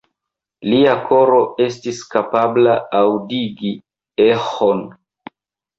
Lia 0.69 0.95
koro 1.09 1.41
estis 1.67 2.01
kapabla 2.15 2.75
aŭdigi 3.03 3.77
eĥon. 4.29 4.85